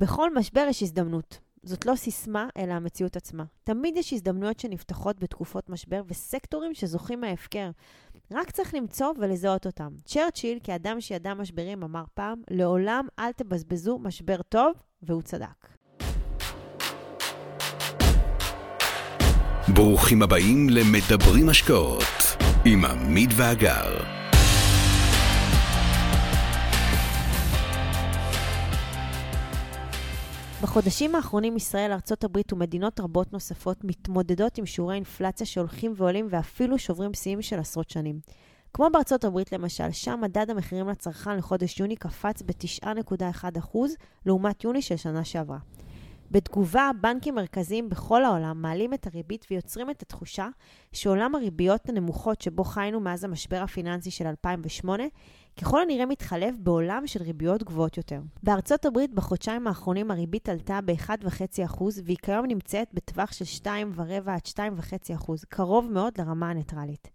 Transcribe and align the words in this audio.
בכל 0.00 0.34
משבר 0.34 0.66
יש 0.68 0.82
הזדמנות. 0.82 1.38
זאת 1.62 1.86
לא 1.86 1.94
סיסמה, 1.94 2.48
אלא 2.56 2.72
המציאות 2.72 3.16
עצמה. 3.16 3.44
תמיד 3.64 3.96
יש 3.96 4.12
הזדמנויות 4.12 4.60
שנפתחות 4.60 5.18
בתקופות 5.18 5.70
משבר 5.70 6.02
וסקטורים 6.08 6.74
שזוכים 6.74 7.20
מההפקר. 7.20 7.70
רק 8.32 8.50
צריך 8.50 8.74
למצוא 8.74 9.12
ולזהות 9.18 9.66
אותם. 9.66 9.88
צ'רצ'יל, 10.04 10.58
כאדם 10.62 11.00
שידע 11.00 11.34
משברים, 11.34 11.82
אמר 11.82 12.04
פעם, 12.14 12.42
לעולם 12.50 13.06
אל 13.18 13.32
תבזבזו 13.32 13.98
משבר 13.98 14.42
טוב, 14.48 14.72
והוא 15.02 15.22
צדק. 15.22 15.68
ברוכים 19.74 20.22
הבאים 20.22 20.68
למדברים 20.70 21.48
השקעות 21.48 22.36
עם 22.64 22.84
עמית 22.84 23.30
ואגר. 23.36 24.19
בחודשים 30.62 31.14
האחרונים 31.14 31.56
ישראל, 31.56 31.92
ארצות 31.92 32.24
הברית 32.24 32.52
ומדינות 32.52 33.00
רבות 33.00 33.32
נוספות 33.32 33.84
מתמודדות 33.84 34.58
עם 34.58 34.66
שיעורי 34.66 34.94
אינפלציה 34.94 35.46
שהולכים 35.46 35.92
ועולים 35.96 36.26
ואפילו 36.30 36.78
שוברים 36.78 37.14
שיאים 37.14 37.42
של 37.42 37.58
עשרות 37.58 37.90
שנים. 37.90 38.20
כמו 38.74 38.88
בארצות 38.92 39.24
הברית 39.24 39.52
למשל, 39.52 39.90
שם 39.90 40.20
מדד 40.22 40.50
המחירים 40.50 40.88
לצרכן 40.88 41.36
לחודש 41.36 41.80
יוני 41.80 41.96
קפץ 41.96 42.42
ב-9.1% 42.42 43.78
לעומת 44.26 44.64
יוני 44.64 44.82
של 44.82 44.96
שנה 44.96 45.24
שעברה. 45.24 45.58
בתגובה, 46.30 46.90
בנקים 47.00 47.34
מרכזיים 47.34 47.88
בכל 47.88 48.24
העולם 48.24 48.62
מעלים 48.62 48.94
את 48.94 49.06
הריבית 49.06 49.46
ויוצרים 49.50 49.90
את 49.90 50.02
התחושה 50.02 50.48
שעולם 50.92 51.34
הריביות 51.34 51.88
הנמוכות 51.88 52.40
שבו 52.42 52.64
חיינו 52.64 53.00
מאז 53.00 53.24
המשבר 53.24 53.62
הפיננסי 53.62 54.10
של 54.10 54.26
2008 54.26 55.04
ככל 55.56 55.82
הנראה 55.82 56.06
מתחלף 56.06 56.54
בעולם 56.58 57.06
של 57.06 57.22
ריביות 57.22 57.62
גבוהות 57.62 57.96
יותר. 57.96 58.20
בארצות 58.42 58.84
הברית 58.84 59.14
בחודשיים 59.14 59.66
האחרונים 59.66 60.10
הריבית 60.10 60.48
עלתה 60.48 60.80
ב-1.5% 60.84 61.82
והיא 62.04 62.16
כיום 62.22 62.46
נמצאת 62.46 62.88
בטווח 62.94 63.32
של 63.32 63.44
2.4 63.64 64.00
עד 64.26 64.40
2.5%, 65.18 65.32
קרוב 65.48 65.90
מאוד 65.90 66.12
לרמה 66.18 66.50
הניטרלית. 66.50 67.08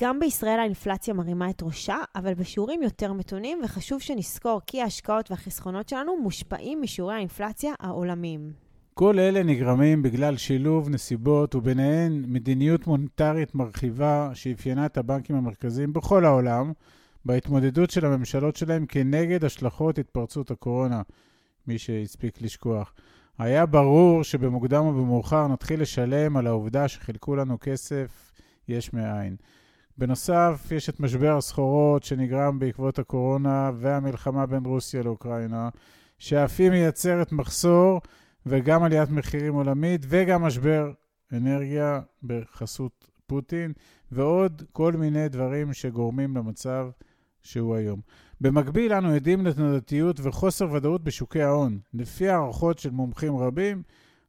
גם 0.00 0.20
בישראל 0.20 0.58
האינפלציה 0.58 1.14
מרימה 1.14 1.50
את 1.50 1.62
ראשה, 1.62 1.96
אבל 2.16 2.34
בשיעורים 2.34 2.82
יותר 2.82 3.12
מתונים, 3.12 3.60
וחשוב 3.64 4.00
שנזכור 4.00 4.60
כי 4.66 4.82
ההשקעות 4.82 5.30
והחסכונות 5.30 5.88
שלנו 5.88 6.16
מושפעים 6.22 6.82
משיעורי 6.82 7.14
האינפלציה 7.14 7.74
העולמיים. 7.80 8.52
כל 8.94 9.18
אלה 9.18 9.42
נגרמים 9.42 10.02
בגלל 10.02 10.36
שילוב 10.36 10.88
נסיבות 10.88 11.54
וביניהן 11.54 12.24
מדיניות 12.26 12.86
מוניטרית 12.86 13.54
מרחיבה 13.54 14.30
שאפיינה 14.34 14.86
את 14.86 14.98
הבנקים 14.98 15.36
המרכזיים 15.36 15.92
בכל 15.92 16.24
העולם, 16.24 16.72
בהתמודדות 17.28 17.90
של 17.90 18.06
הממשלות 18.06 18.56
שלהם 18.56 18.86
כנגד 18.86 19.44
השלכות 19.44 19.98
התפרצות 19.98 20.50
הקורונה, 20.50 21.02
מי 21.66 21.78
שהספיק 21.78 22.42
לשכוח. 22.42 22.94
היה 23.38 23.66
ברור 23.66 24.24
שבמוקדם 24.24 24.84
או 24.84 24.92
במאוחר 24.92 25.48
נתחיל 25.48 25.82
לשלם 25.82 26.36
על 26.36 26.46
העובדה 26.46 26.88
שחילקו 26.88 27.36
לנו 27.36 27.58
כסף 27.60 28.32
יש 28.68 28.92
מאין. 28.92 29.36
בנוסף, 29.98 30.68
יש 30.70 30.88
את 30.88 31.00
משבר 31.00 31.36
הסחורות 31.36 32.02
שנגרם 32.02 32.58
בעקבות 32.58 32.98
הקורונה 32.98 33.70
והמלחמה 33.74 34.46
בין 34.46 34.64
רוסיה 34.66 35.02
לאוקראינה, 35.02 35.68
שאף 36.18 36.60
היא 36.60 36.70
מייצרת 36.70 37.32
מחסור 37.32 38.00
וגם 38.46 38.82
עליית 38.82 39.10
מחירים 39.10 39.54
עולמית 39.54 40.06
וגם 40.08 40.42
משבר 40.42 40.92
אנרגיה 41.32 42.00
בחסות 42.22 43.08
פוטין, 43.26 43.72
ועוד 44.12 44.62
כל 44.72 44.92
מיני 44.92 45.28
דברים 45.28 45.72
שגורמים 45.72 46.36
למצב 46.36 46.88
שהוא 47.42 47.76
היום. 47.76 48.00
במקביל, 48.40 48.92
אנו 48.92 49.08
עדים 49.08 49.46
לתנודתיות 49.46 50.20
וחוסר 50.22 50.72
ודאות 50.72 51.04
בשוקי 51.04 51.42
ההון. 51.42 51.78
לפי 51.94 52.28
הערכות 52.28 52.78
של 52.78 52.90
מומחים 52.90 53.36
רבים, 53.36 53.82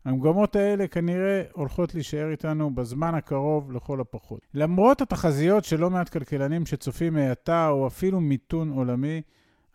המגמות 0.05 0.55
האלה 0.55 0.87
כנראה 0.87 1.43
הולכות 1.53 1.95
להישאר 1.95 2.31
איתנו 2.31 2.75
בזמן 2.75 3.15
הקרוב 3.15 3.71
לכל 3.71 4.01
הפחות. 4.01 4.39
למרות 4.53 5.01
התחזיות 5.01 5.65
של 5.65 5.79
לא 5.79 5.89
מעט 5.89 6.09
כלכלנים 6.09 6.65
שצופים 6.65 7.13
מהאטה 7.13 7.69
או 7.69 7.87
אפילו 7.87 8.21
מיתון 8.21 8.69
עולמי, 8.69 9.21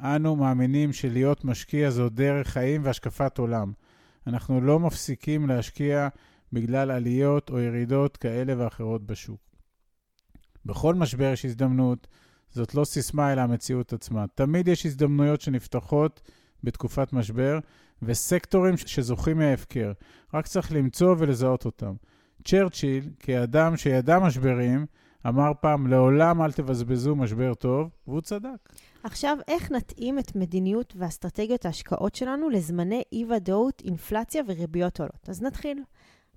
אנו 0.01 0.37
מאמינים 0.37 0.93
שלהיות 0.93 1.45
משקיע 1.45 1.91
זו 1.91 2.09
דרך 2.09 2.49
חיים 2.49 2.81
והשקפת 2.85 3.39
עולם. 3.39 3.73
אנחנו 4.27 4.61
לא 4.61 4.81
מפסיקים 4.81 5.49
להשקיע 5.49 6.09
בגלל 6.53 6.91
עליות 6.91 7.51
או 7.51 7.61
ירידות 7.61 8.17
כאלה 8.17 8.55
ואחרות 8.57 9.07
בשוק. 9.07 9.41
בכל 10.67 10.95
משבר 10.95 11.31
יש 11.33 11.45
הזדמנות, 11.45 12.07
זאת 12.55 12.75
לא 12.75 12.85
סיסמה 12.85 13.33
אלא 13.33 13.41
המציאות 13.41 13.93
עצמה. 13.93 14.25
תמיד 14.35 14.69
יש 14.69 14.87
הזדמנויות 14.87 15.41
שנפתחות 15.41 16.21
בתקופת 16.65 17.13
משבר, 17.13 17.59
וסקטורים 18.03 18.77
שזוכים 18.77 19.39
מההפקר. 19.39 19.93
רק 20.35 20.47
צריך 20.47 20.73
למצוא 20.73 21.15
ולזהות 21.19 21.65
אותם. 21.65 21.95
צ'רצ'יל, 22.45 23.11
כאדם 23.19 23.77
שידע 23.77 24.19
משברים, 24.19 24.87
אמר 25.27 25.53
פעם, 25.61 25.87
לעולם 25.87 26.43
אל 26.43 26.53
תבזבזו 26.53 27.17
משבר 27.17 27.55
טוב, 27.55 27.91
והוא 28.07 28.21
צדק. 28.21 28.69
עכשיו, 29.05 29.39
איך 29.49 29.71
נתאים 29.71 30.19
את 30.19 30.37
מדיניות 30.37 30.95
ואסטרטגיות 30.97 31.67
ההשקעות 31.67 32.15
שלנו 32.15 32.51
לזמני 32.51 33.03
אי-ודאות, 33.13 33.83
אינפלציה 33.85 34.43
וריביות 34.47 35.01
עולות? 35.01 35.29
אז 35.29 35.43
נתחיל. 35.43 35.83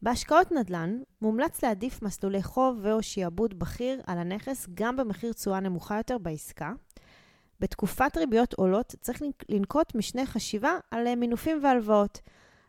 בהשקעות 0.02 0.52
נדל"ן 0.52 1.00
מומלץ 1.22 1.64
להעדיף 1.64 2.02
מסלולי 2.02 2.44
חוב 2.44 2.80
ו/או 2.82 3.04
שיעבוד 3.04 3.60
בכיר 3.60 4.02
על 4.08 4.18
הנכס 4.18 4.68
גם 4.74 4.98
במחיר 4.98 5.34
תשואה 5.34 5.60
נמוכה 5.60 5.98
יותר 5.98 6.18
בעסקה. 6.18 6.72
בתקופת 7.60 8.18
ריביות 8.18 8.54
עולות 8.54 8.96
צריך 9.02 9.22
לנקוט 9.50 9.96
משנה 9.96 10.26
חשיבה 10.26 10.72
על 10.92 11.16
מינופים 11.16 11.60
והלוואות. 11.64 12.22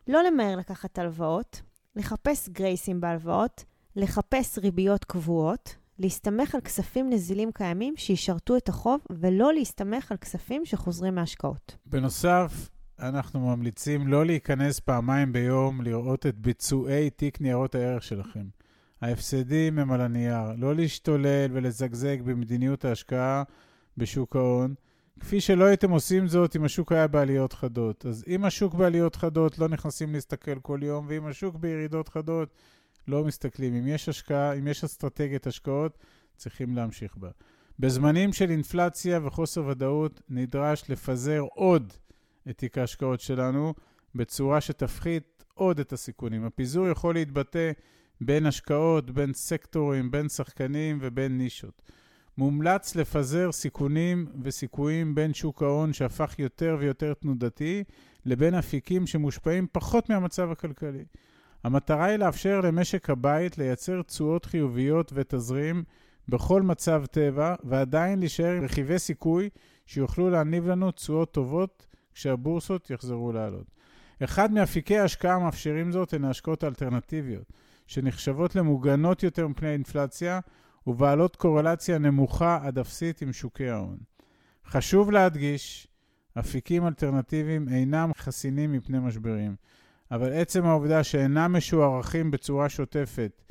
לא 0.09 0.22
למהר 0.22 0.56
לקחת 0.56 0.99
הלוואות, 0.99 1.62
לחפש 1.97 2.49
גרייסים 2.49 3.00
בהלוואות, 3.00 3.65
לחפש 3.97 4.59
ריביות 4.59 5.05
קבועות, 5.05 5.77
להסתמך 5.99 6.55
על 6.55 6.61
כספים 6.61 7.11
נזילים 7.11 7.53
קיימים 7.53 7.97
שישרתו 7.97 8.56
את 8.56 8.69
החוב, 8.69 9.00
ולא 9.11 9.53
להסתמך 9.53 10.12
על 10.12 10.17
כספים 10.17 10.65
שחוזרים 10.65 11.15
מהשקעות. 11.15 11.77
בנוסף, 11.87 12.69
אנחנו 13.01 13.41
ממליצים 13.41 14.09
לא 14.09 14.27
להיכנס 14.27 14.81
פעמיים 14.81 15.33
ביום 15.33 15.81
לראות 15.81 16.27
את 16.27 16.39
ביצועי 16.39 17.11
תיק 17.11 17.41
ניירות 17.41 17.75
הערך 17.75 18.03
שלכם. 18.03 18.45
ההפסדים 19.01 19.79
הם 19.79 19.93
על 19.93 20.01
הנייר. 20.01 20.53
לא 20.57 20.75
להשתולל 20.75 21.51
ולזגזג 21.53 22.23
במדיניות 22.23 22.85
ההשקעה 22.85 23.43
בשוק 23.97 24.37
ההון, 24.37 24.75
כפי 25.21 25.41
שלא 25.41 25.65
הייתם 25.65 25.91
עושים 25.91 26.29
זאת 26.29 26.57
אם 26.57 26.65
השוק 26.65 26.93
היה 26.93 27.07
בעליות 27.07 27.53
חדות. 27.53 28.07
אז 28.07 28.25
אם 28.29 28.45
השוק 28.45 28.75
בעליות 28.75 29.17
חדות, 29.17 29.59
לא 29.59 29.69
נכנסים 29.69 30.13
להסתכל 30.13 30.61
כל 30.61 30.81
יום, 30.83 31.07
ואם 31.09 31.27
השוק 31.27 31.57
בירידות 31.57 32.09
חדות, 32.09 32.55
לא 33.09 33.25
מסתכלים. 33.25 33.75
אם 33.75 33.87
יש 33.87 34.09
השקעה, 34.09 34.53
אם 34.53 34.67
יש 34.67 34.85
אסטרטגיית 34.85 35.47
השקעות, 35.47 35.99
צריכים 36.37 36.77
להמשיך 36.77 37.17
בה. 37.17 37.31
בזמנים 37.79 38.33
של 38.33 38.51
אינפלציה 38.51 39.21
וחוסר 39.23 39.67
ודאות, 39.67 40.21
נדרש 40.29 40.91
לפזר 40.91 41.43
עוד 41.55 41.93
את 42.51 42.59
תיק 42.59 42.79
ההשקעות 42.79 43.21
שלנו 43.21 43.75
בצורה 44.15 44.61
שתפחית 44.61 45.45
עוד 45.55 45.81
את 45.81 45.93
הסיכונים. 45.93 46.45
הפיזור 46.45 46.89
יכול 46.89 47.15
להתבטא 47.15 47.73
בין 48.21 48.47
השקעות, 48.47 49.11
בין 49.11 49.33
סקטורים, 49.33 50.11
בין 50.11 50.29
שחקנים 50.29 50.99
ובין 51.01 51.39
נישות. 51.39 51.83
מומלץ 52.39 52.97
לפזר 52.97 53.53
סיכונים 53.53 54.27
וסיכויים 54.43 55.15
בין 55.15 55.35
שוק 55.35 55.63
ההון 55.63 55.93
שהפך 55.93 56.35
יותר 56.39 56.77
ויותר 56.81 57.15
תנודתי, 57.15 57.85
לבין 58.25 58.55
אפיקים 58.55 59.07
שמושפעים 59.07 59.67
פחות 59.73 60.11
מהמצב 60.11 60.51
הכלכלי. 60.51 61.05
המטרה 61.65 62.05
היא 62.05 62.17
לאפשר 62.17 62.61
למשק 62.61 63.11
הבית 63.11 63.59
לייצר 63.59 64.03
תשואות 64.03 64.45
חיוביות 64.45 65.13
ותזרים 65.15 65.85
בכל 66.29 66.63
מצב 66.63 67.05
טבע, 67.11 67.55
ועדיין 67.65 68.19
להישאר 68.19 68.53
עם 68.53 68.65
רכיבי 68.65 68.99
סיכוי 68.99 69.49
שיוכלו 69.87 70.31
להניב 70.31 70.69
לנו 70.69 70.91
תשואות 70.91 71.33
טובות 71.33 71.87
כשהבורסות 72.19 72.91
יחזרו 72.91 73.33
לעלות. 73.33 73.67
אחד 74.25 74.53
מאפיקי 74.53 74.99
ההשקעה 74.99 75.35
המאפשרים 75.35 75.93
זאת 75.93 76.15
הן 76.15 76.25
ההשקעות 76.25 76.62
האלטרנטיביות, 76.62 77.53
שנחשבות 77.87 78.56
למוגנות 78.56 79.23
יותר 79.23 79.49
מפני 79.49 79.73
אינפלציה 79.73 80.41
ובעלות 80.87 81.37
קורלציה 81.37 81.99
נמוכה 81.99 82.59
עד 82.62 82.79
אפסית 82.79 83.23
עם 83.23 83.32
שוקי 83.32 83.69
ההון. 83.69 83.99
חשוב 84.67 85.11
להדגיש, 85.11 85.88
אפיקים 86.38 86.87
אלטרנטיביים 86.87 87.69
אינם 87.69 88.11
חסינים 88.17 88.73
מפני 88.73 88.99
משברים, 88.99 89.56
אבל 90.11 90.32
עצם 90.32 90.65
העובדה 90.67 91.05
שאינם 91.05 91.56
משוערכים 91.56 92.31
בצורה 92.31 92.69
שוטפת 92.69 93.43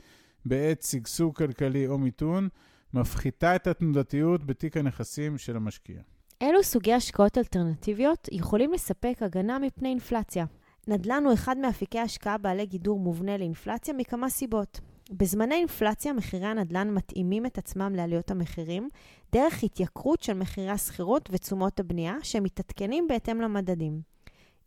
בעת 0.45 0.81
שגשוג 0.81 1.35
כלכלי 1.35 1.87
או 1.87 1.97
מיתון, 1.97 2.49
מפחיתה 2.93 3.55
את 3.55 3.67
התנודתיות 3.67 4.43
בתיק 4.43 4.77
הנכסים 4.77 5.37
של 5.37 5.55
המשקיע. 5.55 6.01
אילו 6.41 6.63
סוגי 6.63 6.93
השקעות 6.93 7.37
אלטרנטיביות 7.37 8.29
יכולים 8.31 8.73
לספק 8.73 9.17
הגנה 9.21 9.59
מפני 9.59 9.89
אינפלציה? 9.89 10.45
נדל"ן 10.87 11.23
הוא 11.25 11.33
אחד 11.33 11.57
מאפיקי 11.57 11.99
השקעה 11.99 12.37
בעלי 12.37 12.65
גידור 12.65 12.99
מובנה 12.99 13.37
לאינפלציה 13.37 13.93
מכמה 13.93 14.29
סיבות. 14.29 14.79
בזמני 15.11 15.55
אינפלציה 15.55 16.13
מחירי 16.13 16.45
הנדל"ן 16.45 16.89
מתאימים 16.93 17.45
את 17.45 17.57
עצמם 17.57 17.93
לעליות 17.95 18.31
המחירים 18.31 18.89
דרך 19.31 19.63
התייקרות 19.63 20.23
של 20.23 20.33
מחירי 20.33 20.69
השכירות 20.69 21.29
ותשומות 21.31 21.79
הבנייה 21.79 22.15
שמתעדכנים 22.23 23.07
בהתאם 23.07 23.41
למדדים. 23.41 24.01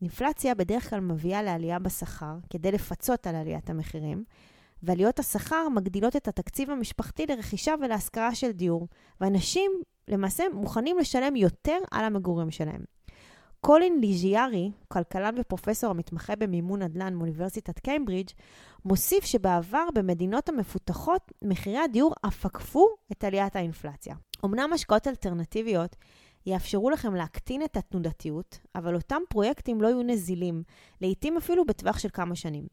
אינפלציה 0.02 0.54
בדרך 0.54 0.90
כלל 0.90 1.00
מביאה 1.00 1.42
לעלייה 1.42 1.78
בשכר 1.78 2.36
כדי 2.50 2.72
לפצות 2.72 3.26
על 3.26 3.34
עליית 3.34 3.70
המחירים, 3.70 4.24
ועליות 4.82 5.18
השכר 5.18 5.68
מגדילות 5.68 6.16
את 6.16 6.28
התקציב 6.28 6.70
המשפחתי 6.70 7.26
לרכישה 7.26 7.74
ולהשכרה 7.80 8.34
של 8.34 8.50
דיור, 8.50 8.88
ואנשים 9.20 9.72
למעשה 10.10 10.44
מוכנים 10.52 10.98
לשלם 10.98 11.36
יותר 11.36 11.78
על 11.90 12.04
המגורים 12.04 12.50
שלהם. 12.50 12.84
קולין 13.60 14.00
ליז'יארי, 14.00 14.70
כלכלן 14.88 15.34
ופרופסור 15.38 15.90
המתמחה 15.90 16.36
במימון 16.36 16.82
נדל"ן 16.82 17.14
מאוניברסיטת 17.14 17.78
קיימברידג', 17.78 18.30
מוסיף 18.84 19.24
שבעבר 19.24 19.88
במדינות 19.94 20.48
המפותחות 20.48 21.32
מחירי 21.42 21.78
הדיור 21.78 22.14
אף 22.26 22.46
עקפו 22.46 22.86
את 23.12 23.24
עליית 23.24 23.56
האינפלציה. 23.56 24.14
אמנם 24.44 24.72
השקעות 24.72 25.06
אלטרנטיביות 25.06 25.96
יאפשרו 26.46 26.90
לכם 26.90 27.14
להקטין 27.14 27.62
את 27.62 27.76
התנודתיות, 27.76 28.58
אבל 28.74 28.94
אותם 28.94 29.22
פרויקטים 29.28 29.82
לא 29.82 29.88
יהיו 29.88 30.02
נזילים, 30.02 30.62
לעתים 31.00 31.36
אפילו 31.36 31.64
בטווח 31.64 31.98
של 31.98 32.08
כמה 32.12 32.34
שנים. 32.34 32.66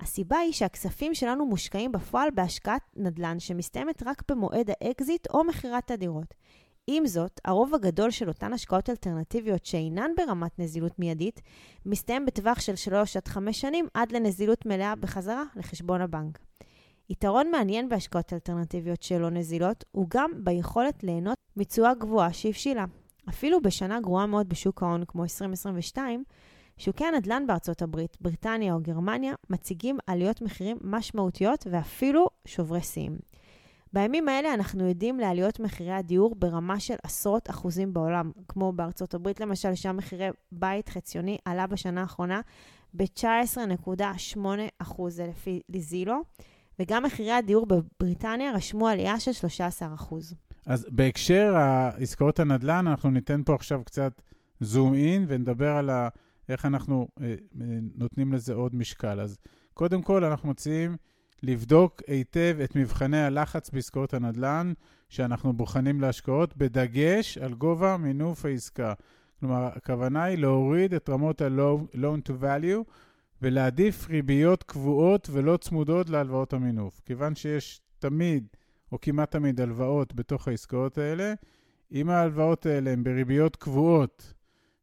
הסיבה 0.00 0.36
היא 0.38 0.52
שהכספים 0.52 1.14
שלנו 1.14 1.46
מושקעים 1.46 1.92
בפועל 1.92 2.30
בהשקעת 2.34 2.82
נדל"ן 2.96 3.38
שמסתיימת 3.38 4.02
רק 4.06 4.22
במועד 4.30 4.70
האקזיט 4.70 5.26
או 5.30 5.44
מכירת 5.44 5.90
הדירות. 5.90 6.34
עם 6.86 7.06
זאת, 7.06 7.40
הרוב 7.44 7.74
הגדול 7.74 8.10
של 8.10 8.28
אותן 8.28 8.52
השקעות 8.52 8.90
אלטרנטיביות 8.90 9.64
שאינן 9.64 10.10
ברמת 10.16 10.58
נזילות 10.58 10.98
מיידית, 10.98 11.40
מסתיים 11.86 12.26
בטווח 12.26 12.60
של 12.60 12.76
3 12.76 13.16
עד 13.16 13.28
5 13.28 13.60
שנים 13.60 13.86
עד 13.94 14.12
לנזילות 14.12 14.66
מלאה 14.66 14.96
בחזרה 14.96 15.42
לחשבון 15.56 16.00
הבנק. 16.00 16.38
יתרון 17.10 17.50
מעניין 17.50 17.88
בהשקעות 17.88 18.32
אלטרנטיביות 18.32 19.02
שלא 19.02 19.30
נזילות 19.30 19.84
הוא 19.92 20.06
גם 20.10 20.30
ביכולת 20.44 21.04
ליהנות 21.04 21.36
מתשואה 21.56 21.94
גבוהה 21.94 22.32
שהבשילה. 22.32 22.84
אפילו 23.28 23.62
בשנה 23.62 24.00
גרועה 24.00 24.26
מאוד 24.26 24.48
בשוק 24.48 24.82
ההון 24.82 25.04
כמו 25.06 25.22
2022, 25.22 26.24
שוקי 26.78 27.04
הנדל"ן 27.04 27.46
בארצות 27.46 27.82
הברית, 27.82 28.16
בריטניה 28.20 28.74
או 28.74 28.80
גרמניה 28.82 29.34
מציגים 29.50 29.98
עליות 30.06 30.42
מחירים 30.42 30.76
משמעותיות 30.82 31.66
ואפילו 31.70 32.26
שוברי 32.46 32.82
שיאים. 32.82 33.29
בימים 33.92 34.28
האלה 34.28 34.54
אנחנו 34.54 34.88
יודעים 34.88 35.18
לעליות 35.20 35.60
מחירי 35.60 35.92
הדיור 35.92 36.34
ברמה 36.34 36.80
של 36.80 36.94
עשרות 37.02 37.50
אחוזים 37.50 37.92
בעולם, 37.92 38.30
כמו 38.48 38.72
בארצות 38.72 39.14
הברית 39.14 39.40
למשל, 39.40 39.74
שם 39.74 39.96
מחירי 39.96 40.28
בית 40.52 40.88
חציוני 40.88 41.38
עלה 41.44 41.66
בשנה 41.66 42.00
האחרונה 42.00 42.40
ב-19.8 42.94 44.38
אחוז 44.78 45.20
לפי 45.20 45.60
ליזילו, 45.68 46.22
וגם 46.78 47.02
מחירי 47.02 47.32
הדיור 47.32 47.66
בבריטניה 47.66 48.52
רשמו 48.52 48.88
עלייה 48.88 49.20
של 49.20 49.32
13 49.32 49.94
אחוז. 49.94 50.34
אז 50.66 50.86
בהקשר 50.90 51.56
העסקאות 51.56 52.40
הנדל"ן, 52.40 52.86
אנחנו 52.86 53.10
ניתן 53.10 53.42
פה 53.44 53.54
עכשיו 53.54 53.82
קצת 53.84 54.22
זום 54.60 54.94
אין 54.94 55.24
ונדבר 55.28 55.70
על 55.70 55.90
ה... 55.90 56.08
איך 56.48 56.66
אנחנו 56.66 57.08
אה, 57.20 57.26
אה, 57.26 57.34
נותנים 57.94 58.32
לזה 58.32 58.54
עוד 58.54 58.74
משקל. 58.74 59.20
אז 59.20 59.38
קודם 59.74 60.02
כל, 60.02 60.24
אנחנו 60.24 60.48
מציעים 60.48 60.96
לבדוק 61.42 62.02
היטב 62.06 62.56
את 62.64 62.76
מבחני 62.76 63.20
הלחץ 63.20 63.70
בעסקאות 63.70 64.14
הנדל"ן 64.14 64.72
שאנחנו 65.08 65.52
בוחנים 65.52 66.00
להשקעות, 66.00 66.56
בדגש 66.56 67.38
על 67.38 67.54
גובה 67.54 67.96
מינוף 67.96 68.44
העסקה. 68.44 68.92
כלומר, 69.40 69.64
הכוונה 69.64 70.24
היא 70.24 70.38
להוריד 70.38 70.94
את 70.94 71.08
רמות 71.08 71.42
ה-loan 71.42 72.28
to 72.28 72.42
value 72.42 72.90
ולהעדיף 73.42 74.08
ריביות 74.08 74.62
קבועות 74.62 75.28
ולא 75.32 75.56
צמודות 75.56 76.10
להלוואות 76.10 76.52
המינוף. 76.52 77.00
כיוון 77.04 77.34
שיש 77.34 77.80
תמיד, 77.98 78.46
או 78.92 79.00
כמעט 79.00 79.30
תמיד, 79.30 79.60
הלוואות 79.60 80.14
בתוך 80.14 80.48
העסקאות 80.48 80.98
האלה, 80.98 81.34
אם 81.92 82.10
ההלוואות 82.10 82.66
האלה 82.66 82.90
הן 82.90 83.04
בריביות 83.04 83.56
קבועות 83.56 84.34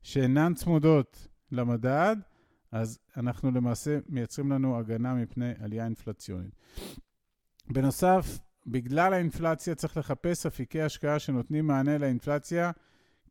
שאינן 0.04 0.54
צמודות 0.54 1.28
למדד, 1.52 2.16
אז 2.72 3.00
אנחנו 3.18 3.52
למעשה 3.52 4.00
מייצרים 4.10 4.52
לנו 4.52 4.78
הגנה 4.78 5.14
מפני 5.14 5.52
עלייה 5.60 5.86
אינפלציונית. 5.86 6.56
בנוסף, 7.70 8.40
בגלל 8.68 9.14
האינפלציה 9.14 9.76
צריך 9.76 9.98
לחפש 9.98 10.46
אפיקי 10.46 10.82
השקעה 10.82 11.20
שנותנים 11.20 11.68
מענה 11.68 11.98
לאינפלציה, 11.98 12.72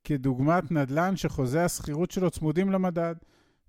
כדוגמת 0.04 0.70
נדל"ן 0.70 1.16
שחוזי 1.16 1.58
השכירות 1.58 2.10
שלו 2.10 2.30
צמודים 2.30 2.70
למדד. 2.70 3.14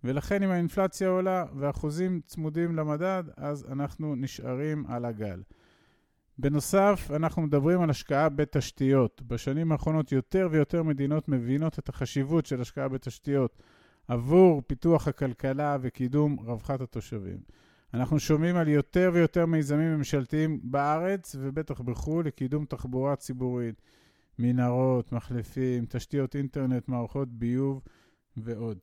ולכן 0.04 0.44
אם 0.44 0.50
האינפלציה 0.50 1.10
עולה 1.10 1.46
ואחוזים 1.56 2.22
צמודים 2.26 2.76
למדד, 2.76 3.24
אז 3.38 3.66
אנחנו 3.72 4.16
נשארים 4.16 4.86
על 4.88 5.06
הגל. 5.06 5.42
בנוסף, 6.40 7.10
אנחנו 7.16 7.42
מדברים 7.42 7.82
על 7.82 7.90
השקעה 7.90 8.30
בתשתיות. 8.30 9.22
בשנים 9.28 9.72
האחרונות 9.72 10.12
יותר 10.12 10.48
ויותר 10.52 10.84
מדינות 10.84 11.30
מבינות 11.30 11.80
את 11.80 11.90
החשיבות 11.90 12.46
של 12.46 12.62
השקעה 12.62 12.88
בתשתיות 12.88 13.58
עבור 14.08 14.62
פיתוח 14.68 15.08
הכלכלה 15.08 15.78
וקידום 15.82 16.38
רווחת 16.40 16.82
התושבים. 16.82 17.38
אנחנו 17.94 18.20
שומעים 18.20 18.56
על 18.56 18.68
יותר 18.68 19.12
ויותר 19.14 19.46
מיזמים 19.46 19.98
ממשלתיים 19.98 20.60
בארץ 20.64 21.36
ובטח 21.40 21.82
בחו"ל 21.82 22.26
לקידום 22.26 22.66
תחבורה 22.66 23.16
ציבורית, 23.16 23.82
מנהרות, 24.40 25.12
מחלפים, 25.12 25.86
תשתיות 25.90 26.36
אינטרנט, 26.36 26.88
מערכות 26.88 27.28
ביוב 27.30 27.82
ועוד. 28.38 28.78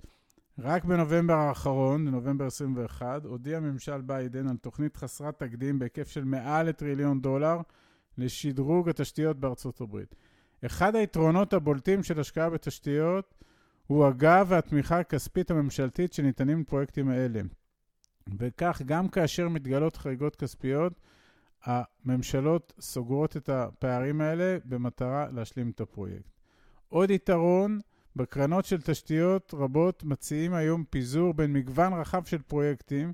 רק 0.59 0.85
בנובמבר 0.85 1.35
האחרון, 1.35 2.07
בנובמבר 2.07 2.47
21, 2.47 3.25
הודיע 3.25 3.61
ממשל 3.61 4.01
ביידן 4.01 4.49
על 4.49 4.57
תוכנית 4.57 4.97
חסרת 4.97 5.39
תקדים 5.39 5.79
בהיקף 5.79 6.09
של 6.09 6.25
מעל 6.25 6.67
לטריליון 6.67 7.21
דולר 7.21 7.59
לשדרוג 8.19 8.89
התשתיות 8.89 9.41
בארצות 9.41 9.81
הברית. 9.81 10.15
אחד 10.67 10.97
היתרונות 10.97 11.53
הבולטים 11.53 12.03
של 12.03 12.21
השקעה 12.21 12.51
בתשתיות 12.51 13.35
הוא 13.87 14.07
הגב 14.07 14.47
והתמיכה 14.49 14.99
הכספית 15.01 15.51
הממשלתית 15.51 16.13
שניתנים 16.13 16.61
לפרויקטים 16.61 17.09
האלה. 17.09 17.41
וכך, 18.39 18.83
גם 18.87 19.09
כאשר 19.09 19.49
מתגלות 19.49 19.97
חריגות 19.97 20.37
כספיות, 20.37 20.93
הממשלות 21.65 22.73
סוגרות 22.81 23.37
את 23.37 23.49
הפערים 23.49 24.21
האלה 24.21 24.57
במטרה 24.65 25.27
להשלים 25.33 25.71
את 25.71 25.81
הפרויקט. 25.81 26.31
עוד 26.89 27.11
יתרון, 27.11 27.81
בקרנות 28.17 28.65
של 28.65 28.83
תשתיות 28.83 29.55
רבות 29.55 30.05
מציעים 30.05 30.55
היום 30.55 30.85
פיזור 30.91 31.35
בין 31.35 31.53
מגוון 31.53 31.93
רחב 31.93 32.25
של 32.25 32.43
פרויקטים 32.43 33.13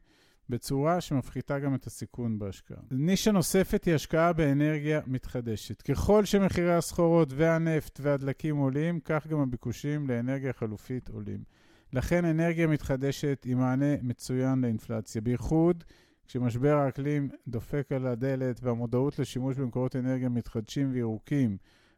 בצורה 0.51 1.01
שמפחיתה 1.01 1.59
גם 1.59 1.75
את 1.75 1.87
הסיכון 1.87 2.39
בהשקעה. 2.39 2.79
נישה 2.91 3.33
נוספת 3.33 3.85
היא 3.85 3.95
השקעה 3.95 4.33
באנרגיה 4.33 5.01
מתחדשת. 5.07 5.83
ככל 5.83 6.25
שמחירי 6.25 6.75
הסחורות 6.75 7.29
והנפט 7.33 8.01
והדלקים 8.03 8.57
עולים, 8.57 9.01
כך 9.01 9.27
גם 9.27 9.41
הביקושים 9.41 10.09
לאנרגיה 10.09 10.53
חלופית 10.53 11.09
עולים. 11.09 11.45
לכן 11.93 12.25
אנרגיה 12.25 12.67
מתחדשת 12.67 13.45
היא 13.45 13.57
מענה 13.57 13.97
מצוין 14.03 14.61
לאינפלציה, 14.61 15.21
בייחוד 15.21 15.85
כשמשבר 16.27 16.77
האקלים 16.77 17.31
דופק 17.49 17.93
על 17.93 18.07
הדלת 18.07 18.61
והמודעות 18.63 19.19
לשימוש 19.19 19.57
במקורות 19.57 19.97
אנרגיה 19.97 20.29
מתחדשים 20.29 20.91
וירוקים 20.93 21.57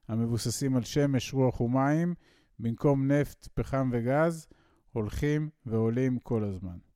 המבוססים 0.09 0.77
על 0.77 0.83
שמש, 0.83 1.35
רוח 1.35 1.61
ומים, 1.61 2.15
במקום 2.59 3.13
נפט, 3.13 3.49
פחם 3.55 3.91
וגז, 3.93 4.47
הולכים 4.93 5.49
ועולים 5.67 6.19
כל 6.19 6.45
הזמן. 6.45 6.92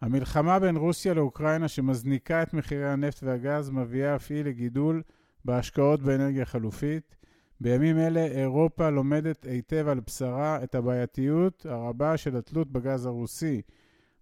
המלחמה 0.00 0.58
בין 0.58 0.76
רוסיה 0.76 1.14
לאוקראינה 1.14 1.68
שמזניקה 1.68 2.42
את 2.42 2.54
מחירי 2.54 2.88
הנפט 2.88 3.22
והגז 3.22 3.70
מביאה 3.70 4.16
אף 4.16 4.30
היא 4.30 4.44
לגידול 4.44 5.02
בהשקעות 5.44 6.02
באנרגיה 6.02 6.44
חלופית. 6.44 7.16
בימים 7.60 7.98
אלה 7.98 8.24
אירופה 8.24 8.90
לומדת 8.90 9.44
היטב 9.44 9.88
על 9.88 10.00
בשרה 10.00 10.64
את 10.64 10.74
הבעייתיות 10.74 11.66
הרבה 11.66 12.16
של 12.16 12.36
התלות 12.36 12.72
בגז 12.72 13.06
הרוסי. 13.06 13.62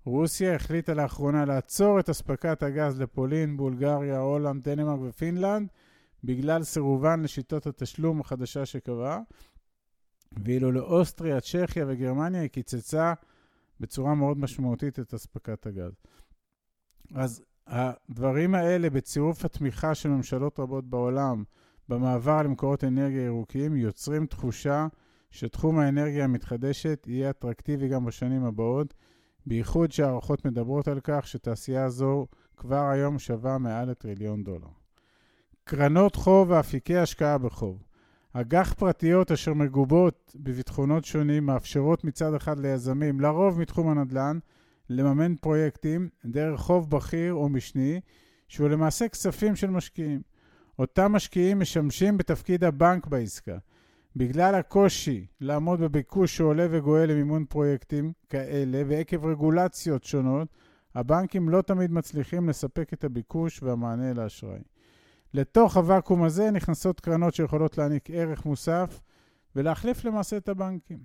רוסיה 0.05 0.55
החליטה 0.55 0.95
לאחרונה 0.95 1.45
לעצור 1.45 2.01
את 2.01 2.09
אספקת 2.11 2.63
הגז 2.63 3.01
לפולין, 3.01 3.57
בולגריה, 3.57 4.19
הולנד, 4.19 4.69
דנמרק 4.69 5.01
ופינלנד 5.03 5.69
בגלל 6.25 6.63
סירובן 6.63 7.23
לשיטות 7.23 7.67
התשלום 7.67 8.21
החדשה 8.21 8.67
שקבעה, 8.67 9.21
ואילו 10.45 10.73
לאוסטריה, 10.73 11.41
צ'כיה 11.41 11.85
וגרמניה 11.89 12.41
היא 12.41 12.51
קיצצה 12.51 13.13
בצורה 13.81 14.15
מאוד 14.15 14.39
משמעותית 14.39 14.99
את 14.99 15.15
אספקת 15.15 15.67
הגז. 15.67 15.93
אז 17.15 17.43
הדברים 17.67 18.55
האלה, 18.55 18.91
בצירוף 18.91 19.45
התמיכה 19.45 19.95
של 19.95 20.09
ממשלות 20.09 20.61
רבות 20.61 20.91
בעולם 20.91 21.45
במעבר 21.89 22.43
למקורות 22.43 22.85
אנרגיה 22.85 23.25
ירוקים, 23.25 23.77
יוצרים 23.77 24.27
תחושה 24.27 24.87
שתחום 25.31 25.79
האנרגיה 25.79 26.25
המתחדשת 26.25 27.07
יהיה 27.07 27.31
אטרקטיבי 27.31 27.89
גם 27.89 28.05
בשנים 28.05 28.45
הבאות, 28.45 28.95
בייחוד 29.47 29.93
שהערכות 29.93 30.45
מדברות 30.45 30.89
על 30.89 31.01
כך 31.05 31.27
שתעשייה 31.27 31.91
זו 31.91 32.27
כבר 32.57 32.89
היום 32.89 33.19
שווה 33.19 33.59
מעל 33.59 33.91
לטריליון 33.91 34.45
דולר. 34.45 34.69
קרנות 35.65 36.17
חוב 36.17 36.51
ואפיקי 36.51 36.97
השקעה 36.97 37.39
בחוב 37.39 37.83
אג"ח 38.33 38.73
פרטיות 38.73 39.33
אשר 39.33 39.55
מגובות 39.55 40.37
בביטחונות 40.37 41.05
שונים 41.05 41.47
מאפשרות 41.47 42.05
מצד 42.05 42.35
אחד 42.35 42.59
ליזמים, 42.59 43.21
לרוב 43.21 43.61
מתחום 43.61 43.89
הנדל"ן, 43.89 44.39
לממן 44.91 45.35
פרויקטים 45.37 46.09
דרך 46.25 46.61
חוב 46.61 46.91
בכיר 46.91 47.35
או 47.35 47.49
משני, 47.49 48.01
שהוא 48.49 48.69
למעשה 48.69 49.09
כספים 49.09 49.57
של 49.57 49.71
משקיעים. 49.71 50.23
אותם 50.79 51.13
משקיעים 51.13 51.61
משמשים 51.61 52.17
בתפקיד 52.17 52.65
הבנק 52.65 53.07
בעסקה, 53.07 53.59
בגלל 54.17 54.55
הקושי 54.55 55.27
לעמוד 55.41 55.81
בביקוש 55.81 56.37
שעולה 56.37 56.67
וגואל 56.71 57.11
למימון 57.11 57.45
פרויקטים 57.45 58.13
כאלה, 58.29 58.83
ועקב 58.87 59.27
רגולציות 59.27 60.05
שונות, 60.05 60.49
הבנקים 60.95 61.49
לא 61.49 61.63
תמיד 61.63 61.93
מצליחים 61.93 62.49
לספק 62.49 62.93
את 62.93 63.05
הביקוש 63.05 63.63
והמענה 63.63 64.15
לאשראי. 64.15 64.61
לתוך 65.35 65.77
הוואקום 65.77 66.25
הזה 66.25 66.51
נכנסות 66.51 67.01
קרנות 67.01 67.35
שיכולות 67.35 67.79
להעניק 67.79 68.11
ערך 68.11 68.47
מוסף 68.47 69.01
ולהחליף 69.57 70.05
למעשה 70.05 70.37
את 70.37 70.49
הבנקים, 70.49 70.99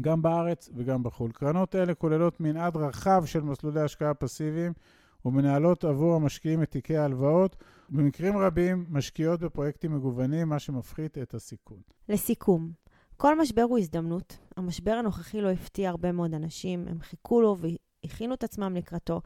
גם 0.00 0.22
בארץ 0.22 0.70
וגם 0.76 1.02
בחו"ל. 1.02 1.32
קרנות 1.32 1.74
אלה 1.74 1.94
כוללות 1.94 2.40
מנעד 2.40 2.76
רחב 2.76 3.22
של 3.26 3.40
מסלולי 3.40 3.80
השקעה 3.80 4.14
פסיביים 4.14 4.72
ומנהלות 5.24 5.84
עבור 5.84 6.14
המשקיעים 6.14 6.62
את 6.62 6.70
תיקי 6.70 6.96
ההלוואות, 6.96 7.56
במקרים 7.88 8.38
רבים 8.38 8.86
משקיעות 8.88 9.40
בפרויקטים 9.40 9.94
מגוונים, 9.96 10.48
מה 10.48 10.58
שמפחית 10.58 11.18
את 11.18 11.34
הסיכון. 11.34 11.78
לסיכום, 12.08 12.70
כל 13.16 13.40
משבר 13.40 13.62
הוא 13.62 13.78
הזדמנות. 13.78 14.38
המשבר 14.56 14.92
הנוכחי 14.92 15.40
לא 15.40 15.50
הפתיע 15.50 15.90
הרבה 15.90 16.12
מאוד 16.12 16.34
אנשים, 16.34 16.88
הם 16.88 17.00
חיכו 17.00 17.40
לו 17.40 17.56
והכינו 18.04 18.34
את 18.34 18.44
עצמם 18.44 18.74
לקראתו, 18.76 19.20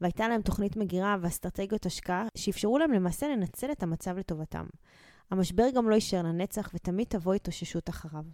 והייתה 0.00 0.28
להם 0.28 0.42
תוכנית 0.42 0.76
מגירה 0.76 1.16
ואסטרטגיות 1.20 1.86
השקעה 1.86 2.26
שאפשרו 2.34 2.78
להם 2.78 2.92
למעשה 2.92 3.28
לנצל 3.28 3.72
את 3.72 3.82
המצב 3.82 4.18
לטובתם. 4.18 4.66
המשבר 5.30 5.70
גם 5.74 5.90
לא 5.90 5.94
יישאר 5.94 6.22
לנצח 6.22 6.70
ותמיד 6.74 7.06
תבוא 7.06 7.34
התאוששות 7.34 7.88
אחריו. 7.88 8.24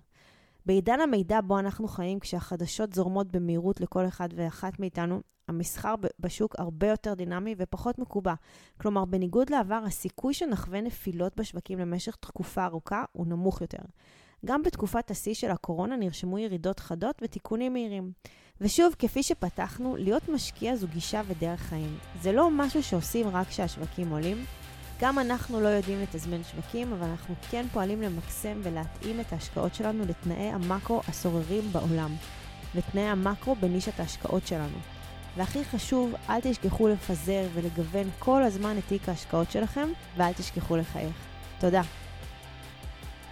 בעידן 0.66 1.00
המידע 1.00 1.40
בו 1.40 1.58
אנחנו 1.58 1.88
חיים, 1.88 2.20
כשהחדשות 2.20 2.92
זורמות 2.92 3.30
במהירות 3.30 3.80
לכל 3.80 4.06
אחד 4.06 4.28
ואחת 4.34 4.80
מאיתנו, 4.80 5.20
המסחר 5.48 5.94
בשוק 6.20 6.54
הרבה 6.58 6.86
יותר 6.86 7.14
דינמי 7.14 7.54
ופחות 7.58 7.98
מקובע. 7.98 8.34
כלומר, 8.80 9.04
בניגוד 9.04 9.50
לעבר, 9.50 9.80
הסיכוי 9.86 10.34
שנחווה 10.34 10.80
נפילות 10.80 11.36
בשווקים 11.36 11.78
למשך 11.78 12.16
תקופה 12.16 12.64
ארוכה 12.64 13.04
הוא 13.12 13.26
נמוך 13.26 13.60
יותר. 13.60 13.82
גם 14.44 14.62
בתקופת 14.62 15.10
השיא 15.10 15.34
של 15.34 15.50
הקורונה 15.50 15.96
נרשמו 15.96 16.38
ירידות 16.38 16.80
חדות 16.80 17.22
ותיקונים 17.22 17.72
מהירים. 17.72 18.12
ושוב, 18.60 18.94
כפי 18.98 19.22
שפתחנו, 19.22 19.96
להיות 19.96 20.28
משקיע 20.28 20.76
זו 20.76 20.86
גישה 20.88 21.22
ודרך 21.26 21.60
חיים. 21.60 21.98
זה 22.22 22.32
לא 22.32 22.50
משהו 22.50 22.82
שעושים 22.82 23.28
רק 23.28 23.48
כשהשווקים 23.48 24.10
עולים. 24.10 24.44
גם 25.00 25.18
אנחנו 25.18 25.60
לא 25.60 25.68
יודעים 25.68 26.02
לתזמן 26.02 26.44
שווקים, 26.44 26.92
אבל 26.92 27.08
אנחנו 27.08 27.34
כן 27.50 27.66
פועלים 27.72 28.02
למקסם 28.02 28.60
ולהתאים 28.62 29.20
את 29.20 29.32
ההשקעות 29.32 29.74
שלנו 29.74 30.04
לתנאי 30.04 30.46
המאקרו 30.46 31.00
השוררים 31.08 31.72
בעולם, 31.72 32.14
לתנאי 32.74 33.02
המאקרו 33.02 33.54
בנישת 33.54 34.00
ההשקעות 34.00 34.46
שלנו. 34.46 34.78
והכי 35.36 35.64
חשוב, 35.64 36.12
אל 36.28 36.40
תשכחו 36.40 36.88
לפזר 36.88 37.46
ולגוון 37.54 38.10
כל 38.18 38.42
הזמן 38.42 38.78
את 38.78 38.84
תיק 38.88 39.08
ההשקעות 39.08 39.50
שלכם, 39.50 39.88
ואל 40.16 40.32
תשכחו 40.32 40.76
לחייך. 40.76 41.16
תודה. 41.60 41.82